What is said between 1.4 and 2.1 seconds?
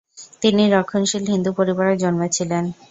পরিবারে